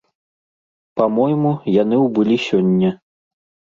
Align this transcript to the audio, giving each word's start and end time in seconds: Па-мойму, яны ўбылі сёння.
Па-мойму, 1.03 1.53
яны 1.83 2.03
ўбылі 2.09 2.43
сёння. 2.51 2.97